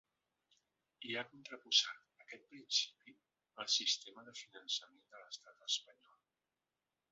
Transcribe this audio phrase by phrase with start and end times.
[1.09, 3.15] I ha contraposat aquest principi
[3.65, 6.21] al sistema de finançament de l’estat espanyol.